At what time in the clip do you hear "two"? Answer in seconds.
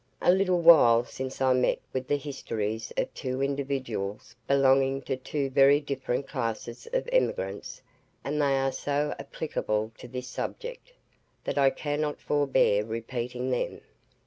3.13-3.43, 5.15-5.51